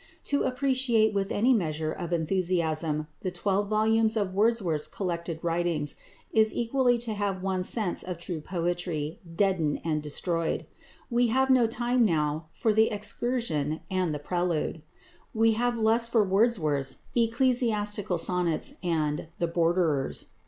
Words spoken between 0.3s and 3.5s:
appreciate with any measure of enthusiasm the